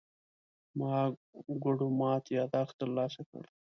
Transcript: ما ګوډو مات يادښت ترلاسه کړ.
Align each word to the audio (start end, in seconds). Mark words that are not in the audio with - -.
ما 0.79 0.93
ګوډو 1.63 1.87
مات 1.99 2.23
يادښت 2.37 2.75
ترلاسه 2.81 3.21
کړ. 3.29 3.43